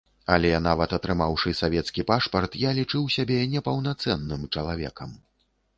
Але 0.35 0.49
нават 0.67 0.95
атрымаўшы 0.97 1.53
савецкі 1.61 2.07
пашпарт, 2.13 2.59
я 2.67 2.71
лічыў 2.81 3.03
сябе 3.19 3.39
непаўнацэнным 3.53 4.41
чалавекам. 4.57 5.09